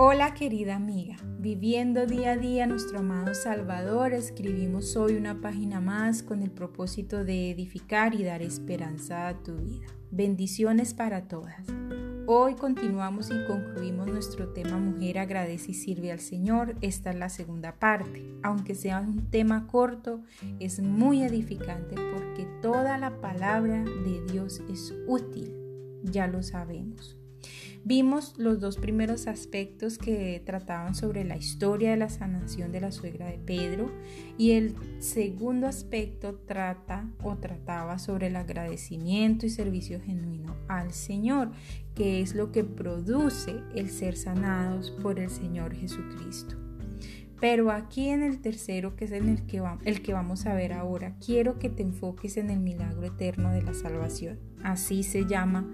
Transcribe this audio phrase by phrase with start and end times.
[0.00, 6.22] Hola querida amiga, viviendo día a día nuestro amado Salvador, escribimos hoy una página más
[6.22, 9.88] con el propósito de edificar y dar esperanza a tu vida.
[10.12, 11.66] Bendiciones para todas.
[12.28, 16.76] Hoy continuamos y concluimos nuestro tema Mujer agradece y sirve al Señor.
[16.80, 18.22] Esta es la segunda parte.
[18.44, 20.22] Aunque sea un tema corto,
[20.60, 25.52] es muy edificante porque toda la palabra de Dios es útil.
[26.04, 27.17] Ya lo sabemos.
[27.84, 32.92] Vimos los dos primeros aspectos que trataban sobre la historia de la sanación de la
[32.92, 33.90] suegra de Pedro
[34.36, 41.52] y el segundo aspecto trata o trataba sobre el agradecimiento y servicio genuino al Señor,
[41.94, 46.56] que es lo que produce el ser sanados por el Señor Jesucristo.
[47.40, 50.72] Pero aquí en el tercero, que es en el que, el que vamos a ver
[50.72, 54.40] ahora, quiero que te enfoques en el milagro eterno de la salvación.
[54.64, 55.64] Así se llama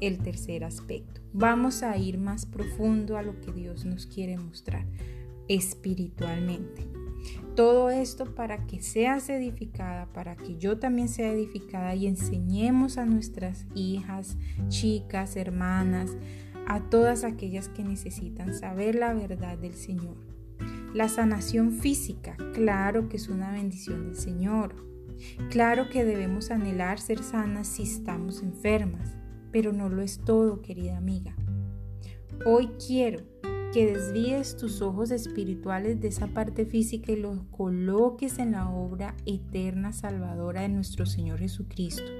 [0.00, 1.20] el tercer aspecto.
[1.32, 4.86] Vamos a ir más profundo a lo que Dios nos quiere mostrar
[5.48, 6.86] espiritualmente.
[7.54, 13.04] Todo esto para que seas edificada, para que yo también sea edificada y enseñemos a
[13.04, 14.36] nuestras hijas,
[14.68, 16.16] chicas, hermanas,
[16.66, 20.16] a todas aquellas que necesitan saber la verdad del Señor.
[20.94, 24.76] La sanación física, claro que es una bendición del Señor.
[25.50, 29.18] Claro que debemos anhelar ser sanas si estamos enfermas
[29.52, 31.34] pero no lo es todo, querida amiga.
[32.44, 33.22] Hoy quiero
[33.72, 39.14] que desvíes tus ojos espirituales de esa parte física y los coloques en la obra
[39.26, 42.10] eterna salvadora de nuestro Señor Jesucristo.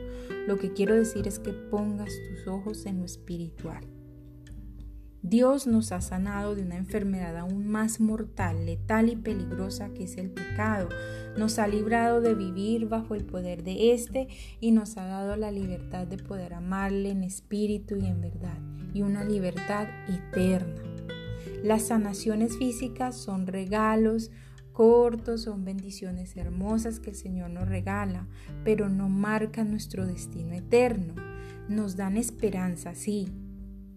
[0.46, 3.82] Lo que quiero decir es que pongas tus ojos en lo espiritual.
[5.22, 10.16] Dios nos ha sanado de una enfermedad aún más mortal, letal y peligrosa que es
[10.16, 10.88] el pecado.
[11.36, 14.28] Nos ha librado de vivir bajo el poder de éste
[14.61, 18.58] y nos ha dado la libertad de poder amarle en espíritu y en verdad,
[18.94, 20.83] y una libertad eterna.
[21.64, 24.30] Las sanaciones físicas son regalos
[24.73, 28.29] cortos, son bendiciones hermosas que el Señor nos regala,
[28.62, 31.14] pero no marcan nuestro destino eterno.
[31.68, 33.29] Nos dan esperanza, sí,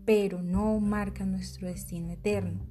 [0.05, 2.65] pero no marca nuestro destino eterno.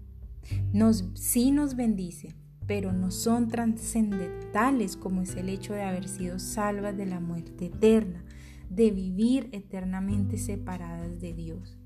[0.72, 2.34] Nos, sí nos bendice,
[2.66, 7.66] pero no son trascendentales como es el hecho de haber sido salvas de la muerte
[7.66, 8.24] eterna,
[8.68, 11.78] de vivir eternamente separadas de Dios.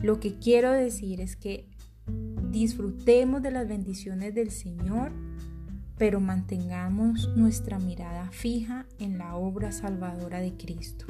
[0.00, 1.68] Lo que quiero decir es que
[2.50, 5.12] disfrutemos de las bendiciones del Señor,
[5.96, 11.06] pero mantengamos nuestra mirada fija en la obra salvadora de Cristo.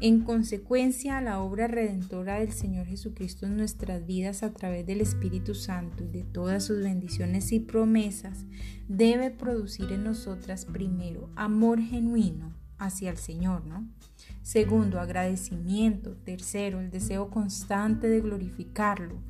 [0.00, 5.54] En consecuencia, la obra redentora del Señor Jesucristo en nuestras vidas a través del Espíritu
[5.54, 8.46] Santo y de todas sus bendiciones y promesas
[8.88, 13.86] debe producir en nosotras primero amor genuino hacia el Señor, ¿no?
[14.42, 16.16] Segundo, agradecimiento.
[16.16, 19.22] Tercero, el deseo constante de glorificarlo.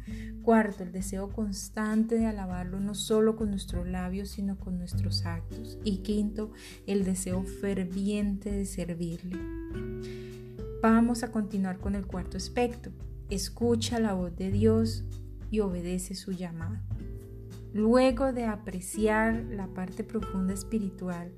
[0.43, 5.79] Cuarto, el deseo constante de alabarlo no solo con nuestros labios, sino con nuestros actos.
[5.85, 6.53] Y quinto,
[6.87, 9.37] el deseo ferviente de servirle.
[10.83, 12.91] Vamos a continuar con el cuarto aspecto.
[13.29, 15.05] Escucha la voz de Dios
[15.51, 16.79] y obedece su llamado.
[17.75, 21.33] Luego de apreciar la parte profunda espiritual,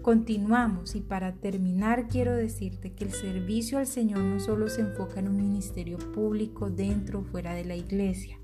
[0.00, 5.20] continuamos y para terminar quiero decirte que el servicio al Señor no solo se enfoca
[5.20, 8.38] en un ministerio público dentro o fuera de la iglesia.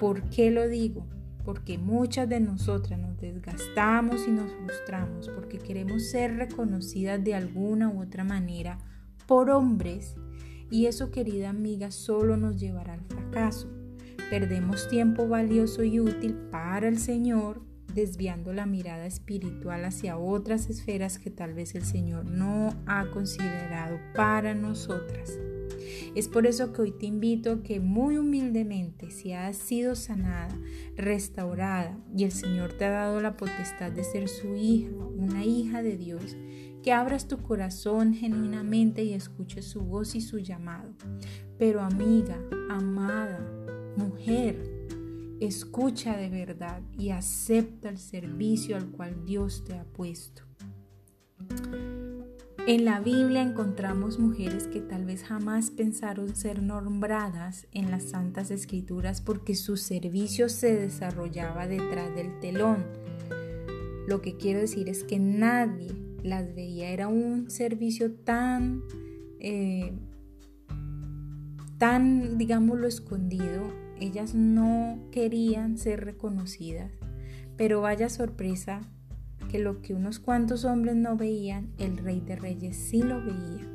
[0.00, 1.06] ¿Por qué lo digo?
[1.44, 7.88] Porque muchas de nosotras nos desgastamos y nos frustramos porque queremos ser reconocidas de alguna
[7.88, 8.89] u otra manera
[9.30, 10.16] por hombres
[10.72, 13.68] y eso querida amiga solo nos llevará al fracaso.
[14.28, 17.62] Perdemos tiempo valioso y útil para el Señor
[17.94, 24.00] desviando la mirada espiritual hacia otras esferas que tal vez el Señor no ha considerado
[24.16, 25.38] para nosotras.
[26.14, 30.56] Es por eso que hoy te invito a que muy humildemente, si has sido sanada,
[30.96, 35.82] restaurada y el Señor te ha dado la potestad de ser su hija, una hija
[35.82, 36.36] de Dios,
[36.82, 40.94] que abras tu corazón genuinamente y escuches su voz y su llamado.
[41.58, 42.38] Pero amiga,
[42.70, 43.40] amada,
[43.96, 44.56] mujer,
[45.40, 50.42] escucha de verdad y acepta el servicio al cual Dios te ha puesto.
[52.70, 58.52] En la Biblia encontramos mujeres que tal vez jamás pensaron ser nombradas en las Santas
[58.52, 62.86] Escrituras porque su servicio se desarrollaba detrás del telón.
[64.06, 66.90] Lo que quiero decir es que nadie las veía.
[66.90, 68.84] Era un servicio tan,
[69.40, 69.92] eh,
[71.76, 73.64] tan, digámoslo, escondido.
[73.98, 76.92] Ellas no querían ser reconocidas.
[77.56, 78.82] Pero vaya sorpresa
[79.50, 83.66] que lo que unos cuantos hombres no veían, el rey de reyes sí lo veía.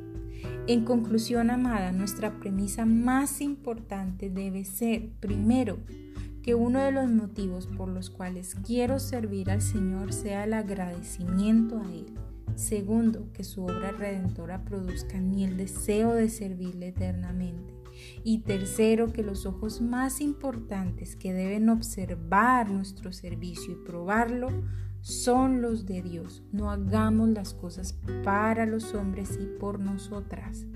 [0.66, 5.78] En conclusión, amada, nuestra premisa más importante debe ser, primero,
[6.42, 11.78] que uno de los motivos por los cuales quiero servir al Señor sea el agradecimiento
[11.80, 12.06] a Él.
[12.54, 17.75] Segundo, que su obra redentora produzca en mí el deseo de servirle eternamente.
[18.24, 24.48] Y tercero, que los ojos más importantes que deben observar nuestro servicio y probarlo
[25.00, 26.42] son los de Dios.
[26.52, 30.66] No hagamos las cosas para los hombres y por nosotras.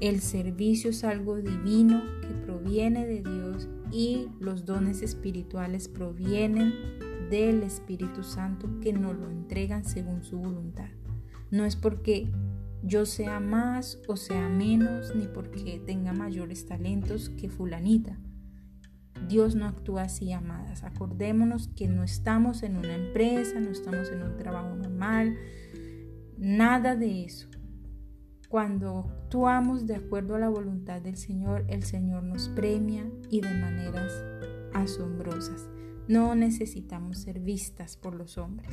[0.00, 6.74] El servicio es algo divino que proviene de Dios y los dones espirituales provienen
[7.30, 10.88] del Espíritu Santo que nos lo entregan según su voluntad.
[11.50, 12.30] No es porque
[12.84, 18.18] yo sea más o sea menos, ni porque tenga mayores talentos que fulanita.
[19.26, 20.84] Dios no actúa así, amadas.
[20.84, 25.36] Acordémonos que no estamos en una empresa, no estamos en un trabajo normal,
[26.36, 27.48] nada de eso.
[28.50, 33.54] Cuando actuamos de acuerdo a la voluntad del Señor, el Señor nos premia y de
[33.54, 34.12] maneras
[34.74, 35.68] asombrosas.
[36.08, 38.70] No necesitamos ser vistas por los hombres.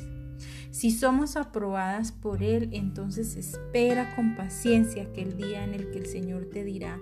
[0.72, 6.06] Si somos aprobadas por Él, entonces espera con paciencia aquel día en el que el
[6.08, 7.00] Señor te dirá,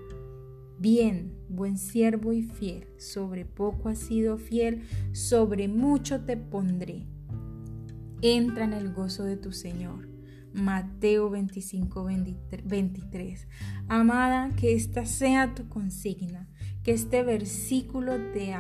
[0.77, 4.83] bien, buen siervo y fiel, sobre poco has sido fiel,
[5.13, 7.07] sobre mucho te pondré.
[8.21, 10.09] Entra en el gozo de tu Señor.
[10.53, 12.07] Mateo 25,
[12.65, 13.47] 23.
[13.87, 16.49] Amada, que esta sea tu consigna,
[16.83, 18.53] que este versículo te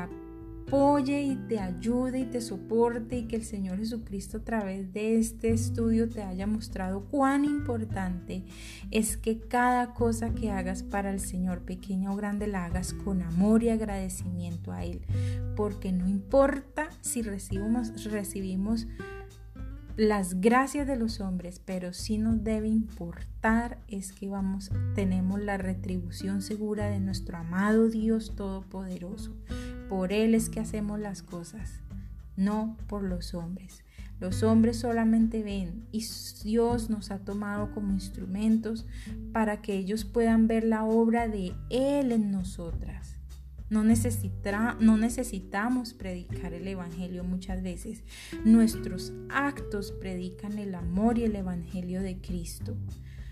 [0.71, 5.49] y te ayude y te soporte y que el Señor Jesucristo a través de este
[5.49, 8.43] estudio te haya mostrado cuán importante
[8.91, 13.23] es que cada cosa que hagas para el Señor, pequeña o grande, la hagas con
[13.23, 15.01] amor y agradecimiento a Él,
[15.55, 18.87] porque no importa si recibimos, recibimos
[19.97, 25.57] las gracias de los hombres, pero sí nos debe importar es que vamos, tenemos la
[25.57, 29.35] retribución segura de nuestro amado Dios Todopoderoso.
[29.89, 31.81] Por Él es que hacemos las cosas,
[32.37, 33.83] no por los hombres.
[34.19, 36.05] Los hombres solamente ven y
[36.43, 38.85] Dios nos ha tomado como instrumentos
[39.31, 43.15] para que ellos puedan ver la obra de Él en nosotras.
[43.69, 48.03] No, no necesitamos predicar el Evangelio muchas veces.
[48.43, 52.75] Nuestros actos predican el amor y el Evangelio de Cristo.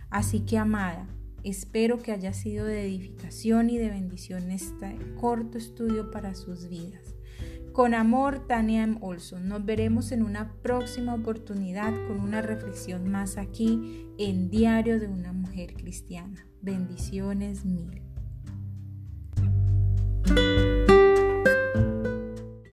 [0.09, 1.07] Así que, amada,
[1.43, 7.15] espero que haya sido de edificación y de bendición este corto estudio para sus vidas.
[7.73, 8.97] Con amor, Tania M.
[9.01, 9.47] Olson.
[9.47, 15.31] Nos veremos en una próxima oportunidad con una reflexión más aquí en Diario de una
[15.31, 16.47] Mujer Cristiana.
[16.61, 18.01] Bendiciones mil.